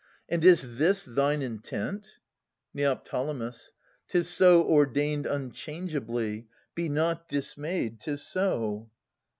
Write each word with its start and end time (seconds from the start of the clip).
And 0.27 0.43
is 0.43 0.79
this 0.79 1.03
thine 1.03 1.43
intent? 1.43 2.17
Neo. 2.73 2.99
'Tis 4.07 4.27
so 4.27 4.63
ordained 4.67 5.27
Unchangeably. 5.27 6.47
Be 6.73 6.89
not 6.89 7.27
dismayed! 7.27 7.99
'Tis 7.99 8.25
so. 8.25 8.89